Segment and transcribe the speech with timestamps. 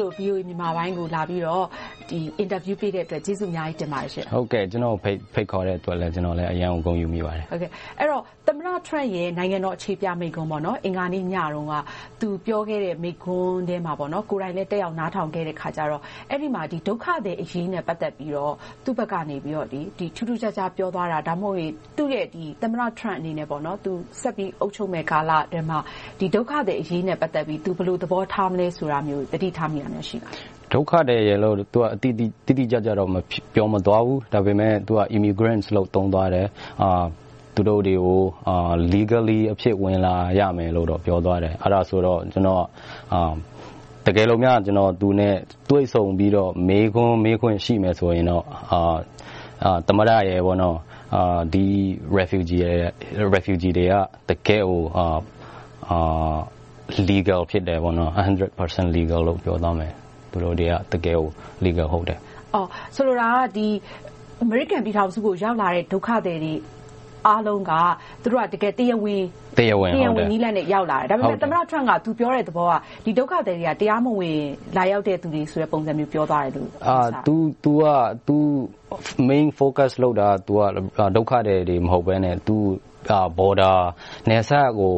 [0.00, 1.64] လို VOA မြန်မာပိုင်းကို လာပြီးတော့
[2.38, 7.66] အင်တာဗျူးပေးတဲ့အတွက် ကျေးဇူးအများကြီးတင်ပါတယ်ရှင့်။ဟုတ်ကဲ့ ကျနော့်ကို ဖိတ်ခေါ်တဲ့အတွက်လည်း ကျနော်လည်း အရမ်းကို ဂုဏ်ယူမိပါတယ်။အဲဒီ
[8.10, 10.50] တော့သ မ္မတ Trump ရဲ့ နိုင်ငံတော်အခြေပြမိန့်ခွန်း
[10.84, 11.74] အင်္ဂါနေ့ညတုန်းက
[12.20, 19.36] သူပြောခဲ့တဲ့ မိန့်ခွန်းထဲမှာ ကိုယ်တိုင်လည်း တက်ရောက်နားထောင်ခဲ့တဲ့အခါကြတော့ အဲဒီမှာ ဒုက္ခသည်အရေးနဲ့ ပတ်သက်ပြီးတော့ သူ့ဘက်ကနေ
[20.16, 22.26] ထူးထူးခြားခြား ပြောသွားတာ ဒါမှမဟုတ် သူ့ရဲ့
[22.62, 23.46] သမ္မတ Trump အနေနဲ့
[23.84, 25.78] သူဆက်ပြီး အုပ်ချုပ်မယ့်ကာလအတွင်းမှာ
[26.34, 33.08] ဒုက္ခသည်အရေးနဲ့ ပတ်သက်ပြီး သူ ဘယ်လိုသဘောထားမလဲဆိုတာမျိုးသတိထားမိတာရှိပါလား။ဒုက္ခသည်တွေလို့ သူက တိတိကျကျတော့
[33.54, 36.46] ပြောမသွားဘူး။ဒါပေမဲ့သူက immigrants လို့ သုံးသွားတယ်။
[37.58, 38.22] သူတို့တွေကို
[38.94, 42.64] legally အဖြစ်ဝင်လာရမယ်လို့တော့ ပြောသွားတယ်။အဲဒါဆိုတော့ ကျနော်
[44.06, 44.58] တကယ်လို့များ
[45.00, 45.34] သူနဲ့
[45.70, 48.44] တွေ့ဆုံပြီးတော့ မေးခွန်းမေးခွင့်ရှိမယ်ဆိုရင်တော့
[49.88, 50.40] သမ္မတရယ်
[51.52, 51.64] ဒီ
[52.18, 53.94] refugee တွေက
[54.28, 54.82] တကယ့်ကို
[57.08, 57.78] legal ဖြစ်တယ်
[58.36, 59.92] 100% legal လို့ပြောသွားမယ်။
[60.30, 61.28] သူတို့တွေကတကယ့်ကို
[61.64, 62.18] legal ဟုတ်တယ်။
[62.94, 63.58] ဆိုလိုတာက
[64.42, 66.52] အမေရိကန်ပြည်ထောင်စုကိုရောက်လာတဲ့ဒုက္ခသည်တွေ
[67.28, 67.72] အားလုံးက
[68.22, 69.24] သူတို့က တကယ်တရားဝင်
[70.30, 72.72] နည်းလမ်းနဲ့ ရောက်လာတယ်။ဒါပေမဲ့ သမ္မတ Trump က သူပြောတဲ့သဘောက
[73.04, 74.40] ဒီဒုက္ခသည်တွေက တရားမဝင်
[74.76, 76.68] လာရောက်တဲ့သူတွေဆိုတဲ့ ပုံစံမျိုး ပြောသွားတယ်လို့။
[78.28, 78.36] तू
[79.28, 80.28] main focus လုပ်တာ
[81.16, 82.36] ဒုက္ခသည်တွေ မဟုတ်ဘဲနဲ့
[83.38, 83.78] border
[84.28, 84.94] နယ်စပ်ကို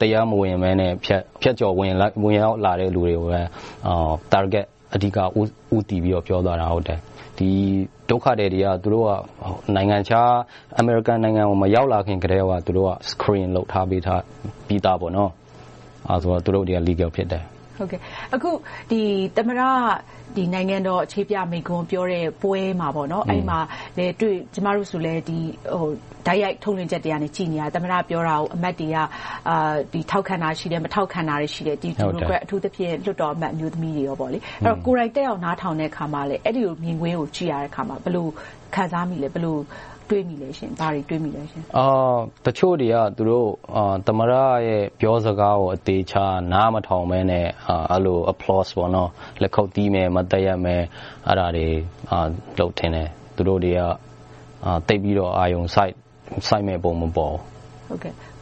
[0.00, 1.92] တရားမဝင်ဘဲနဲ့ ဖြတ်ကျော်ဝင်
[2.40, 3.42] ရောက်လာတဲ့ လူတွေကိုပဲ
[4.32, 5.18] target အဓိက
[5.74, 6.98] ဦးတည်ပြီးတော့ပြောသွားတာဟုတ်တယ်။
[7.38, 7.48] ဒီ
[8.10, 9.10] ဒုက္ခသည်တွေကသူတို့က
[9.76, 10.30] နိုင်ငံခြား
[10.78, 14.20] အမေရိကန်နိုင်ငံကိုမရောက်လာခင်ကတည်းကသူတို့က screen လုပ်ထားပြီးသား။
[14.68, 17.44] အဲဒါဆိုတော့သူတို့တွေက legal ဖြစ်တယ်။
[18.34, 18.50] အခု
[19.36, 19.62] သမ္မတ
[20.54, 23.58] နိုင်ငံတော်အခြေပြမိန့်ခွန်းပြောတဲ့ပွဲမှာအဲဒီမှာ
[24.54, 25.14] ကျမတို့ဆိုလဲ
[26.26, 28.96] တိုက်ရိုက်ထုတ်လွှင့်ချက်တွေကနေ ကြည့်နေရတယ်။သမ္မတပြောတာကို အမတ်တွေက
[30.10, 38.26] ထောက်ခံတာရှိတယ်။မထောက်ခံတာရှိတယ်။ဒီမိုကရက် အထူးသဖြင့် လွှတ်တော်အမတ် အမျိုးသမီးတွေ။ကိုယ်တိုင်တက်ရောက် နားထောင်တဲ့အခါမှာအဲဒီလို မြင်ကွင်းကို ကြည့်ရတဲ့အခါမှာ ဘယ်လို
[38.74, 39.56] ခံစားမိလဲ။ဘယ်လို
[40.08, 40.48] တွေးမိလဲ။
[40.80, 41.42] ဘာတွေတွေးမိလဲ။
[42.46, 42.96] တချို့တွေက
[44.06, 44.32] သမ္မတ
[44.66, 47.46] ရဲ့ ပြောစကားကို အသေအချာ နားမထောင်ဘဲနဲ့
[47.92, 48.70] အဲဒီလို applause
[49.42, 50.82] လက်ခုပ်တီးမယ်။မတ်တပ်ရပ်မယ်။
[51.28, 51.66] အဲဒါတွေ
[52.58, 53.80] လုပ်ထင်တယ်။သူတို့တွေက
[54.88, 55.94] သိပ်ပြီးတော့ အာရုံစိုက်
[56.66, 57.42] မယ့်ပုံမပေါ်ဘူး။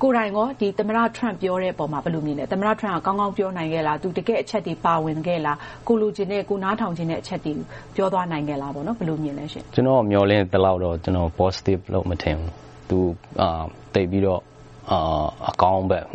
[0.02, 0.46] ကိုယ်တိုင်ကော
[0.78, 5.56] သမ္မတ Trump ပြောတဲ့အပေါ်ဘယ်လိုမြင်လဲ။သမ္မတ Trump ကကောင်းကောင်းပြောနိုင်ခဲ့လား။တကယ့်အချက်တွေပါဝင်ခဲ့လား။
[5.88, 7.64] ကိုယ်လိုချင်တဲ့၊ကိုယ်နားထောင်ချင်တဲ့အချက်တွေကို
[7.96, 10.96] ပြောသွားနိုင်ခဲ့လား။ဘယ်လိုမြင်လဲ။ကျနော်မျှော်လင့်သလောက်တော့
[11.38, 12.50] Positive လို့မထင်ဘူး။
[12.88, 12.98] သူ
[13.94, 14.40] သိပ်ပြီးတော့
[15.50, 16.06] အကောင်းဘက်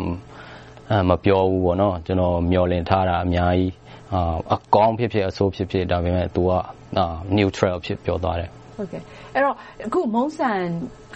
[1.09, 1.63] မပြောဘူး။
[2.07, 3.71] ကျနော်မျှော်လင့်ထားတာအများကြီး။
[4.53, 5.85] အကောင်းဖြစ်ဖြစ်၊အဆိုးဖြစ်ဖြစ်
[6.35, 6.53] သူက
[7.37, 8.99] neutral အဖြစ်ပြောသွားတယ်။ အဲဒီ
[9.43, 9.55] တော့
[9.87, 10.67] အခု Mungsan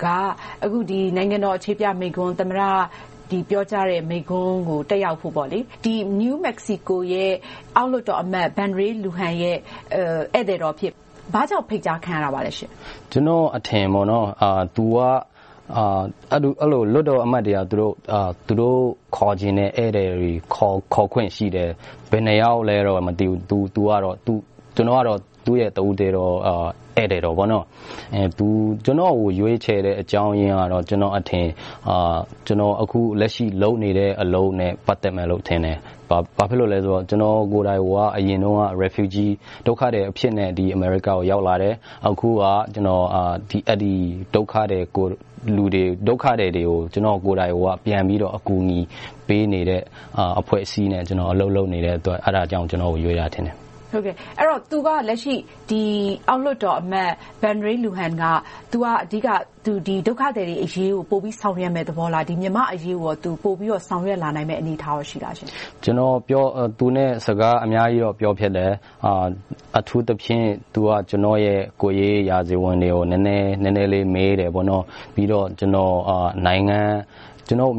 [0.04, 0.06] က
[1.18, 2.62] နိုင်ငံတော်အခြေပြမိန့်ခွန်း သမ္မတ
[3.50, 5.34] ပြောကြားတဲ့ မိန့်ခွန်းကို တက်ရောက်ဖို့
[6.22, 7.34] New Mexico ရဲ့
[7.76, 9.58] အောက်လွှတ်တော်အမတ် Ben Ray Luján ရဲ့
[10.34, 10.94] ဧည့်သည်တော်အဖြစ်
[11.34, 12.52] ဘာကြောင့်ဖိတ်ကြားခံရတာလဲ။
[13.12, 13.86] ကျနော့်အထင်
[14.76, 14.98] သူက
[16.32, 17.76] အဲဒီလို လွှတ်တော်အမတ်တွေက သူ
[18.60, 18.80] တို့
[19.16, 21.70] ခေါ်ချင်တဲ့ ဧည့်သည်တွေ ခေါ်ခွင့်ရှိတယ်။
[22.12, 23.40] ဘယ်နှစ်ယောက်လဲတော့ မသိဘူး။
[24.76, 26.30] ကျနော်ကတော့ သူ့ရဲ့တဦးတည်းသော
[26.98, 27.36] ဧည့်သည်တော်။
[28.38, 28.48] သူ
[28.86, 31.48] ကျနော့်ကိုရွေးချယ်တဲ့အကြောင်းရင်းကတော့ကျနော့်အထင်
[32.48, 35.78] ကျနော်အခုလက်ရှိလုပ်နေတဲ့အလုပ်နဲ့ပတ်သက်မယ်လို့ထင်တယ်။
[36.10, 39.32] ဘာဖြစ်လို့လဲဆိုတော့ကျနော်ကိုယ်တိုင်ကအရင်တုန်းက Refugee
[39.66, 41.74] ဒုက္ခသည်အဖြစ်နဲ့အမေရိကကိုရောက်လာတယ်။
[42.08, 42.44] အခုက
[43.70, 43.94] အဲဒီ
[44.36, 45.04] ဒုက္ခသည်တွေ
[46.70, 47.54] ကိုကျနော်ကိုယ်တိုင်
[47.86, 48.80] ပြန်ပြီးတော့အကူအညီ
[49.28, 49.82] ပေးနေတဲ့
[50.40, 53.58] အဖွဲ့အစည်းနဲ့အလုပ်လုပ်နေတဲ့အတွက်အဲဒါကြောင့်ကျနော်ကိုရွေးတာထင်တယ်။
[53.94, 54.12] အဲဒီ
[54.48, 55.36] တော့ သူက လက်ရှိ
[56.30, 57.12] အောက်လွှတ်တော်အမတ်
[57.42, 58.24] Ben Ray Luján က
[58.72, 59.28] သူက အဓိက
[60.08, 65.34] ဒုက္ခသည်တွေအရေးကို ပိုပြီးဆောင်ရွက်မယ့်သဘောလား။မြန်မာ့အရေးကိုပိုပြီးဆောင်ရွက်လာနိုင်မယ့် အနေအထား ရှိလား။
[65.84, 66.16] ကျနော်
[66.80, 68.72] သူနဲ့ စကားအများကြီးတော့ ပြောဖြစ်တယ်။
[69.78, 75.46] အထူးသဖြင့် သူက ကျနော့်ရဲ့ ကိုယ်ရေးရာဇဝင်တွေကို နည်းနည်းလေး မေးတယ်။ပြီးတော့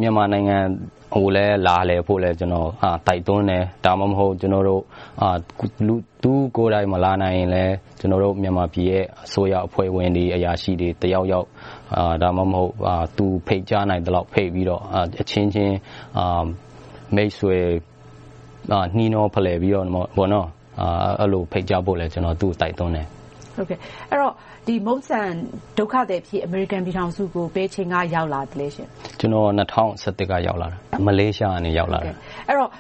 [0.00, 0.58] မြန်မာနိုင်ငံ
[1.14, 2.46] ကိုလည်းလာလည်ဖို့လည်းတို
[3.16, 7.64] က်တွန်းတယ်။ဒါမှမဟုတ်သူကိုယ်တိုင်မလာနိုင်ရင်လဲ
[7.98, 11.46] ကျနော်တို့မြန်မာပြည်ရဲ့အစိုးရအဖွဲ့ဝင်တွေ၊အရာရှိတွေတစ်ယောက်ယောက်
[12.22, 12.72] ဒါမှမဟုတ်
[13.16, 14.82] သူဖိတ်ကြားနိုင်သလောက်ဖိတ်ပြီးတော့
[15.20, 15.76] အချင်းချင်း
[17.16, 17.56] မိတ်ဆွေ
[18.96, 23.08] နှီးနှောဖလှယ်ပြီးတော့အဲဒီလိုဖိတ်ကြားဖို့လည်းကျနော်သူကိုတိုက်တွန်းတယ်။
[23.58, 23.74] အဲဒီ
[24.20, 24.34] တော့
[24.86, 25.34] Mungsan
[25.78, 28.66] ဒုက္ခသည်အဖြစ် အမေရိကန်ပြည်ထောင်စုကို ဘယ်အချိန်က ရောက်လာသလဲ။
[29.18, 32.12] ကျနော် ၂၀၁၁ က ရောက်လာတာ။မလေးရှားကနေ ရောက်လာတာ။
[32.48, 32.70] အဲဒီတော့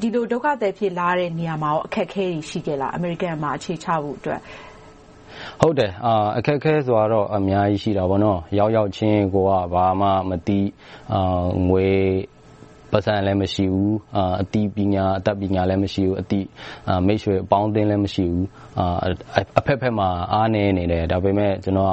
[0.00, 4.40] ဒီလို ဒုက္ခသည်အဖြစ် လာတဲ့နေရာမှာ အခက်အခဲတွေ ရှိခဲ့လား။အမေရိကန်မှာ အခြေချဖို့အတွက်။
[5.60, 5.90] ဟုတ်တယ်။
[6.36, 8.20] အခက်အခဲဆိုတာတော့ အများကြီးရှိတာပေါ့။
[8.58, 10.60] ရောက်ရောက်ချင်း ကိုယ်က ဘာမှမသိ။
[11.68, 11.86] ငွေ
[12.92, 13.96] ပတ်စံလည်းမရှိဘူး
[14.42, 16.40] အတိပညာ အတတ်ပညာလည်း မရှိဘူးအတိ
[17.06, 18.46] မိတ်ဆွေအပေါင်းအသင်းလည်း မရှိဘူး
[19.58, 21.92] အဖက်ဖက်မှာ အားနေနေတယ် ဒါပေမဲ့ ကျွန်တော်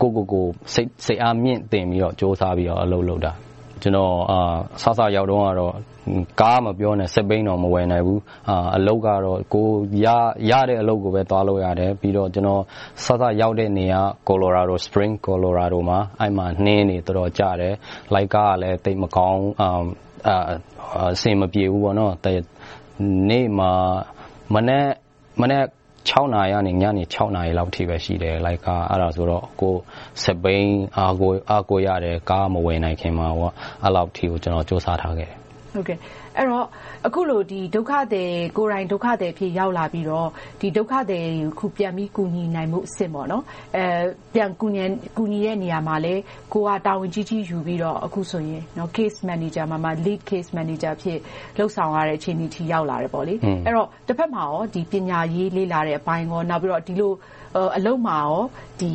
[0.00, 3.32] က ကိုကိုကိုစိတ်စိတ်အားမြင့်တင်ပြီးတော့စ조사ပြီးတော့ အလုပ်လုပ်တာ
[3.82, 5.74] ကျွန်တော်အာဆဆရောက်တော့ကတော့
[6.40, 9.68] ကားမပြောနဲ့စပိန်တော့ မဝယ်နိုင်ဘူးအာအလုပ်ကတော့ ကို
[10.04, 10.06] ရ
[10.50, 12.62] ရတဲ့အလုပ်ကိုပဲ သွားလို့ရတယ် ပြီးတော့ ကျွန်တော်
[13.04, 17.74] ဆဆရောက်တဲ့နေရာ Colorado Spring Colorado မှာ အဲ့မှာ နှင်းနေတော်တော်ကြတယ်
[18.14, 20.42] လိုက်ကားကလည်းတိတ်မကောင်းအာ
[21.12, 22.12] အစင်မပြေဘူးပေါ့နော်
[23.30, 23.72] နေ့မှာ
[24.54, 24.86] မနေ့
[25.40, 25.64] မနေ့
[26.10, 29.74] 6နာရီကနေ ညနေ6နာရီလောက်ထိပဲ ရှိတယ်လိုက်ကအဲ့ဒါဆိုတော့ ကို
[30.24, 33.52] စပိန်အာကိုအာကိုရတယ် ကားမဝယ်နိုင်ခင်မှာပေါ့
[33.82, 35.47] အဲ့လောက်ထိကိုကျွန်တော်စူးစမ်းထားခဲ့တယ်
[35.78, 35.98] ဟုတ်ကဲ့
[36.36, 36.66] အဲ့တော့
[37.06, 40.28] အခုလိုဒီဒုက္ခသည်ကိုယ်တိုင် ဒုက္ခသည်ဖြစ် ရောက်လာပြီးတော့
[40.60, 41.26] ဒီဒုက္ခသည်
[41.58, 43.44] ခုပြန်ပြီးကူညီနိုင်မှုအဆင့်ပေါ့နော်
[43.76, 43.84] အဲ
[44.34, 44.84] ပြန်ကူညီ
[45.16, 46.14] ကူညီတဲ့နေရာမှာလဲ
[46.52, 51.18] ကိုကတာဝန်ကြီးကြီးယူပြီးတော့ အခုဆိုရင်နော် case manager မှာမှာ lead case manager ဖြစ်
[51.56, 53.34] လှုပ်ဆောင်ရတဲ့ အခြေအနေထိ ရောက်လာတယ်ပေါ့လေ
[53.64, 57.12] အဲ့တော့တစ်ဖက်မှာရောဒီပညာရေးလေ့လာတဲ့အပိုင်းကောနောက်ပြီးတော့ ဒီလို
[57.76, 58.42] အလုံးမှာရော
[58.80, 58.90] ဒီ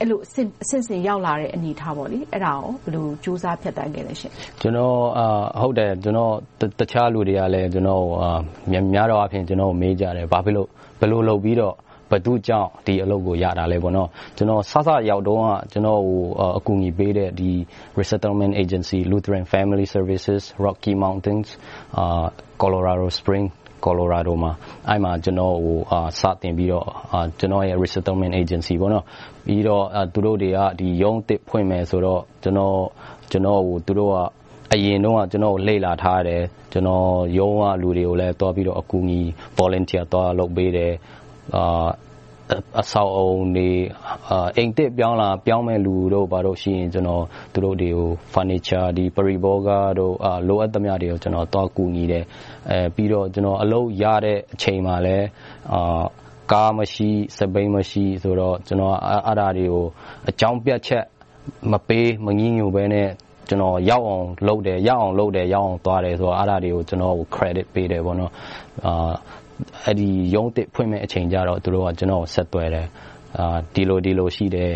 [0.00, 4.74] အဲ့လိုအဆင့်အဆင့်ဆင့်ရောက်လာတဲ့ အနေထားပေါ့လေအဲ့ဒါရောဘယ်လိုစူးစမ်းဖြတ်တန်းခဲ့လဲရှင်ကျွန်
[6.22, 8.38] တော်အာဟုတ်တယ်ကျွန်တော်တခြားလူတွေကလည်း ကျွန်တော်အာ
[8.94, 10.68] များတော့အဖြစ်ကျွန်တော်မေးကြတယ် ဘာဖြစ်လို့
[11.00, 11.74] ဘယ်လိုလုပ်ပြီးတော့
[12.12, 15.40] ဘသူကြောင့် ဒီအလုပ်ကို ရတာလဲပေါ့နော်ကျွန်တော်ဆဆရောက်တော့
[15.72, 16.20] ကျွန်တော်ဟို
[16.58, 17.50] အကူအညီပေးတဲ့ဒီ
[17.98, 21.48] resettlement agency Lutheran Family Services Rocky Mountains
[22.00, 22.26] uh
[22.62, 23.46] Colorado Spring
[23.84, 24.52] Colorado မှာ
[24.88, 29.04] အဲ့မှာ ကျွန်တော်ဟိုအာစတင်ပြီးတော့အာကျွန်တော်ရဲ့ resettlement agency ပေါ့နော်
[29.46, 29.84] ပြီးတော့
[30.14, 32.76] သူတို့တွေကဒီရုံးတစ်ဖွင့်မယ်ဆိုတော့ ကျွန်တော်
[33.32, 34.16] ကျွန်တော်ဟို သူတို့က
[34.72, 36.42] အရင်တော့ကျွန်တော်လှည့်လာထားတယ်
[36.72, 37.06] ကျွန်တော်
[37.38, 39.20] ရုံးက လူတွေကိုလည်းတွားပြီးတော့ အကူအညီ
[39.58, 40.92] volunteer တွားလုပ်ပေးတယ်
[41.56, 41.88] အာ
[42.80, 43.70] အဆောက်အုံတွေ
[44.56, 50.14] အိမ်တစ်ပြောင်းလာပြောင်းမဲ့လူတို့ ဘာလို့ရှိရင် ကျွန်တော် သူတို့တွေကို furniture ဒီ pariboga တို့
[50.48, 52.24] လိုအပ်သမျှတွေကို ကျွန်တော်တွားကူညီတယ်
[52.70, 55.26] အဲပြီးတော့ ကျွန်တော် အလုပ်ရတဲ့အချိန်မှာလည်း
[55.72, 56.02] အာ
[56.52, 58.96] ကားမရှိစပိန်မရှိဆိုတော့ ကျွန်တော်
[59.26, 59.86] အဲ့ဒါတွေကို
[60.28, 61.04] အကြောင်းပြချက်
[61.72, 63.08] မပေးမငင်းညူပဲနဲ့
[63.52, 68.32] ကျွန်တော်ရောက်အောင်လုပ်တယ်ရောက်အောင်လုပ်တယ်ရောက်အောင်သွားတယ်ဆိုတော့အဲ့ဒါတွေကိုကျွန်တော် credit ပေးတယ်ပေါ့နော်
[68.86, 69.12] အာ
[69.84, 72.86] အဲ့ဒီရုံးတစ်ဖွင့်မဲ့အချိန်ကြတော့သူတို့ကကျွန်တော်ဆက်သွယ်တယ်
[73.38, 74.74] အာဒီလိုဒီလိုရှိတယ်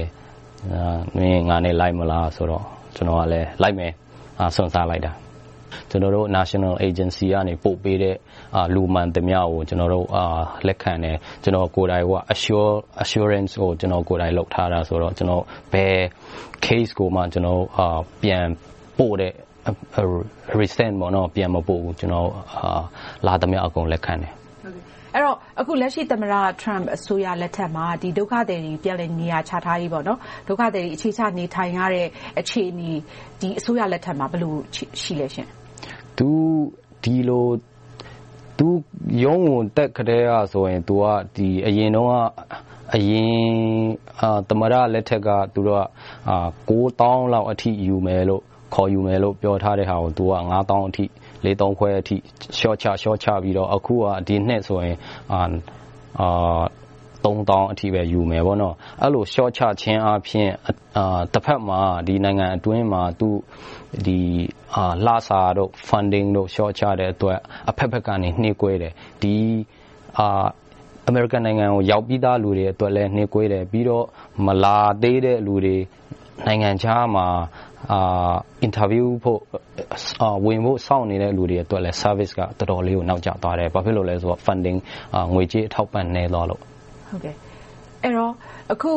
[0.75, 2.65] အာမင်းငါနဲ့လိုက်မလားဆိုတော့
[2.97, 3.93] ကျွန်တော်ကလည်းလိုက်မယ်
[4.41, 5.13] အာဆွန်စားလိုက်တာ
[5.91, 8.17] ကျွန်တော်တို့ national agency ကနေ ပို့ပေးတဲ့
[8.57, 10.25] အာလူမှန်သမျှကို ကျွန်တော်တို့အာ
[10.67, 15.97] လက်ခံတယ် ကျွန်တော်ကိုယ်တိုင်က assure assurance ကို ကျွန်တော်ကိုယ်တိုင် လုပ်ထားတာဆိုတော့ကျွန်တော်ဘယ်
[16.67, 18.47] case ကိုမှကျွန်တော်အာပြန်
[18.99, 19.33] ပို့တဲ့
[20.59, 22.81] recent ပေါ့နော်ပြန်မပို့ဘူးကျွန်တော်အာ
[23.27, 24.33] လာသမျှ အကုန်လက်ခံတယ်
[25.17, 30.19] အဲ့တော့ အခုလက်ရှိ သမ္မတ Trump အစိုးရလက်ထက်မှာဒီဒုက္ခသည်တွေ ပြန်လည်နေရာချထားရေးပေါ့နော်
[30.49, 32.07] ဒုက္ခသည်တွေ အခြေချနေထိုင်ရတဲ့
[32.41, 32.91] အခြေအနေ
[33.41, 34.55] ဒီအစိုးရလက်ထက်မှာ ဘယ်လို
[35.03, 35.49] ရှိလဲရှင်
[36.19, 36.29] သူ
[37.03, 37.47] ဒီလို
[38.59, 38.69] သူ
[39.25, 41.05] ရုံးဝင်တက်ခတဲ့ကဆိုရင် तू က
[41.37, 42.11] ဒီအရင်တော့
[42.95, 43.37] အရင်
[44.21, 45.83] အာသမရလက်ထက်ကသူတို့က
[46.29, 46.37] အာ
[46.69, 48.43] 9000လောက်အထိ ယူမယ်လို့
[48.77, 51.05] ခေါ်ယူမယ်လို့ပြောထားတဲ့ဟာကို तू က9000အထိ
[51.45, 52.17] လေးသုံးခွဲအထိ
[52.59, 54.97] short ချ short ချပြီးတော့အခုကဒီနှစ်ဆိုရင်
[55.33, 55.41] အာ
[56.21, 56.63] အာ
[57.25, 60.49] 3000အထိပဲယူမယ်ပေါ့နော်အဲ့လို short ချခြင်းအပြင်
[60.97, 63.29] အာတစ်ဖက်မှာဒီနိုင်ငံအတွင်းမှာသူ
[64.07, 64.21] ဒီ
[64.75, 67.39] အာလာစာတို့ funding တို့ short ချတဲ့အတွက်
[67.71, 69.35] အဖက်ဖက်ကနေနှိကွဲတယ်ဒီ
[70.19, 70.47] အာ
[71.09, 74.07] အမေရိကန်နိုင်ငံကိုရောက်ပြီးသားလူတွေအတွက်လည်းနှိကွဲတယ်ပြီးတော့
[74.45, 75.77] မလာသေးတဲ့လူတွေ
[76.47, 77.27] နိုင်ငံခြားမှာ
[77.93, 79.41] အာအင်တာဗျူးဖို့
[80.23, 84.79] အာဝင်ဖို့စောင့်နေတဲ့လူတွေအတွက်လည်း service ကတော်တော်လေးကိုနောက်ကျသွားတယ်။ဘာဖြစ်လို့လဲဆိုတော့ funding
[85.15, 86.61] အာငွေကြေးအထောက်ပံ့နေသွားလို့
[87.11, 87.35] ဟုတ်ကဲ့
[88.03, 88.33] အဲ့တော့
[88.73, 88.93] အခု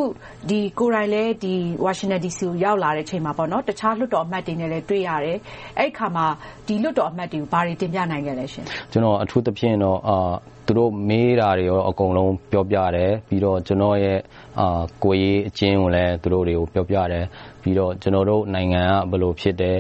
[0.49, 1.53] ဒီကိုရိုင်လဲဒီ
[1.85, 5.37] Washington DC ကိုရောက်လာတဲ့အချိန်မှာပေါ့နော်တခြားလွှတ်တော်အမတ်တွေနဲ့လည်းတွေ့ရတယ်
[5.79, 6.25] အဲ့ခါမှာ
[6.67, 10.33] ဒီလွှတ်တော်အမတ်တွေကိုဘာတွေတင်ပြနိုင်ခဲ့လဲရှင်ကျွန်တော်အထူးသဖြင့်တော့အာ
[10.69, 14.19] သူတို့မေးတာတွေရောအကုန်လုံးပြောပြတယ်ပြီးတော့ကျွန်တော်ရဲ့
[14.59, 17.25] အာကိုရေးအချင်းကိုလည်းသူတို့တွေကိုပြောပြတယ်
[17.61, 19.77] ပြီးတော့ကျွန်တော်တို့နိုင်ငံကဘယ်လိုဖြစ်တယ်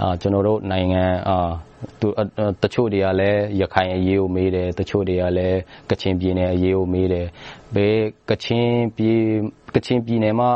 [0.00, 1.50] အာကျွန်တော်တို့နိုင်ငံအာ
[2.00, 2.08] သူ
[2.62, 5.58] တချို့တွေကလည်းရခိုင်အရေးကိုမေးတယ်တချို့တွေကလည်း
[5.90, 7.26] ကချင်ပြည်နယ်အရေးကိုမေးတယ်
[7.74, 7.98] ဘယ်
[8.30, 9.20] ကချင်ပြည်
[9.74, 10.50] ကချင်ပြည်နယ်မှာ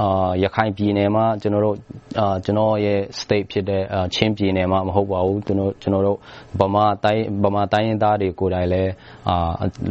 [0.00, 1.76] အာရခိုင်ပြည်နယ်မှာကျွန်တော်တို့
[2.20, 3.82] အာကျွန်တော်ရဲ့ state ဖြစ်တဲ့
[4.14, 6.18] ချင်းပြည်နယ်မှာမဟုတ်ပါဘူးကျွန်တော်ကျွန်တော်တို့
[6.60, 8.92] ဗမာတိုင်းဗမာတိုင်းရင်းသားတွေကိုယ်တိုင်လည်း
[9.28, 9.36] အာ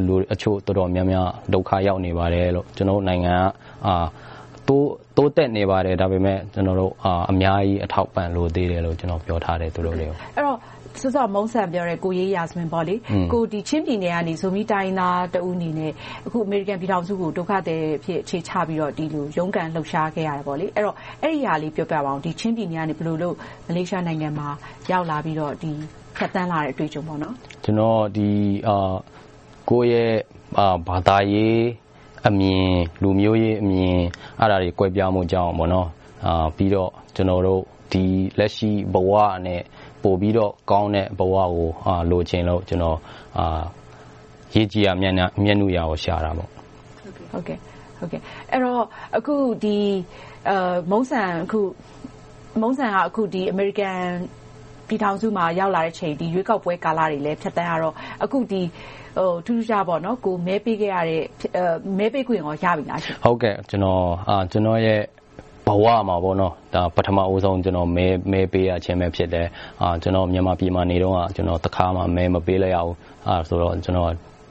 [0.08, 3.42] လူအချို့တော်တော်များများဒုက္ခရောက်နေပါတယ်လို့ကျွန်တော်နိုင်ငံက
[3.88, 4.06] အာ
[4.68, 6.92] တိုးတက်နေပါတယ်ဒါပေမဲ့ကျွန်တော်တို့
[7.32, 10.58] အများကြီးအထောက်ပံ့လိုသေးတယ်လို့ကျွန်တော်ပြောထားတယ်သူတို့တွေကိုအဲ့တော့
[11.02, 12.96] စောစောမုံဆန်ပြောတဲ့ကိုရေးရာဇဝင်ပေါ့လေ
[13.34, 15.92] ကိုဒီချင်းပြည်နယ်ကနေဇိုမီတိုင်းသားတဦးအနေနဲ့
[16.26, 23.36] အခုအမေရိကန်ပြည်ထောင်စုကိုဒုက္ခသည်ဖြစ်အခြေချပြီးတော့ဒီလိုရုန်းကန်လှုပ်ရှားခဲ့ရတယ်ပေါ့လေအဲ့တော့အဲ့ဒီဟာလေးပြောပြပါအောင်ဒီချင်းပြည်နယ်ကနေဘယ်လိုလုပ်
[23.68, 24.50] မလေးရှားနိုင်ငံမှာ
[24.92, 25.72] ရောက်လာပြီးတော့ဒီ
[26.16, 28.30] ဖြတ်တန်းလာတဲ့အတွေ့အကြုံပေါ့နော်ကျွန်တော်ဒီ
[28.68, 28.94] အာ
[29.70, 30.14] ကိုရဲ့
[30.60, 31.58] အာဘာသာရေး
[32.28, 32.66] အမြင်
[33.02, 33.98] လူမျိုးရေးအမြင်
[34.40, 35.88] အဲ့ဒါတွေကွဲပြားမှုကြောင်းပေါ့နော်
[36.26, 37.62] အာပြီးတော့ကျွန်တော်တို့
[37.92, 38.04] ဒီ
[38.40, 39.12] လက်ရှိဘဝ
[39.46, 39.62] နဲ့
[40.04, 42.98] ပို့ပြီးတော့ကောင်းတဲ့ဘဝကိုအာလိုချင်လို့ကျွန်တော်
[43.38, 43.64] အာ
[44.54, 46.50] ရေးကြည့်ရမျက်နှာမျက်နှာရာကိုရှာတာပေါ့
[47.32, 47.58] ဟုတ်ကဲ့
[48.00, 48.84] ဟုတ်ကဲ့အဲ့တော့
[49.18, 49.78] အခုဒီ
[50.50, 51.60] အဲမုံဆန်အခု
[52.62, 54.00] မုံဆန်ကအခုဒီ American
[54.88, 58.62] ပြည်ထောင်စုမှာ ရောက်လာတဲ့ချိန်ဒီရွေးကောက်ပွဲကာလတွေလည်း ဖြတ်တန်းရတော့ အခုဒီ
[59.18, 61.24] ဟိုထူးထူးခြားပေါ့နော်ကိုမဲပေးခဲ့ရတဲ့
[61.98, 65.02] မဲပေးခွင့်ရောရပြီလားရှင်ဟုတ်ကဲ့ကျွန်တော်အာကျွန်တော်ရဲ့
[65.68, 69.48] ဘဝမှာပေါ့နော်ဒါပထမအဦးဆုံးကျွန်တော်မဲမဲပေးရခြင်းပဲ ဖြစ်တယ်
[69.82, 72.96] အာကျွန်တော် မြန်မာပြည်မှာနေတော့ကျွန်တော်တခါမှ မဲမပေးလိုက်ရဘူး
[73.28, 74.10] အာဆိုတော့ ကျွန်တော်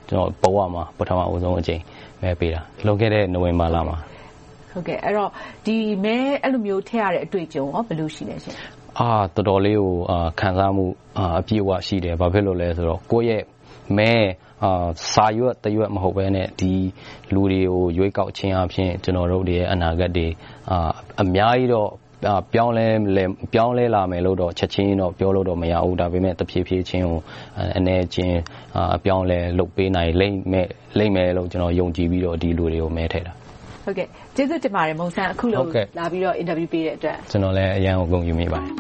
[0.09, 1.81] ကျွန်တော်ဘဝမှာ ပထမအဦးဆုံးအချိန်
[2.23, 3.97] မဲပေးတာ လွန်ခဲ့တဲ့ နိုဝင်ဘာလမှာ
[4.71, 5.31] ဟုတ်ကဲ့အဲ့တော့
[5.67, 8.57] ဒီမဲ အဲ့လိုမျိုး ထည့်ရတဲ့အတွေ့အကြုံရောဘယ်လိုရှိလဲရှင်
[9.01, 10.87] အာတော်တော်လေးကိုအာခံစားမှု
[11.19, 13.43] အာအပြည့်အဝရှိတယ်ဘာဖြစ်လို့လဲဆိုတော့ကိုယ့်ရဲ့
[13.99, 14.13] မဲ
[14.65, 16.73] အာစာရွက်တရွက်မဟုတ်ဘဲနဲ့ဒီ
[17.35, 20.29] လူတွေကိုရွေးကောက်ခြင်းအပြင်ကျွန်တော်တို့ရဲ့အနာဂတ်တွေ
[20.71, 20.91] အာ
[21.23, 21.91] အများကြီးတော့
[22.53, 22.87] ပြောင်းလဲ
[23.53, 27.19] ပြောင်းလဲလာမယ်လို့တော့ချက်ချင်းတော့ပြောလို့တော့မရဘူးဒါပေမဲ့တဖြည်းဖြည်းချင်းကို
[27.79, 28.39] အနေချင်း
[28.97, 30.69] အပြောင်းလဲလုပ်ပေးနိုင်လိမ့်မယ်
[30.99, 33.35] လိမ့်မယ်လို့ကျွန်တော်ယုံကြည်ပြီးတော့ဒီလူတွေကိုမဲထည့်တာ
[33.85, 35.65] ဟုတ်ကဲ့ကျေးဇူးတင်ပါတယ် မုံဆန်းအခုလို
[35.99, 38.73] လာပြီးတော့ အင်တာဗျူးပေးတဲ့အတွက် ကျွန်တော်လည်း အရန်ကို ဂုဏ်ယူမိပါတယ်